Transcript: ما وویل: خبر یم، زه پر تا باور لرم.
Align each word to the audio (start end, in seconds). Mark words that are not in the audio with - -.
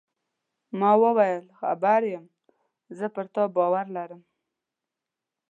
ما 0.79 0.91
وویل: 1.03 1.43
خبر 1.59 2.01
یم، 2.13 2.25
زه 2.97 3.05
پر 3.13 3.25
تا 3.33 3.43
باور 3.55 3.85
لرم. 3.95 4.21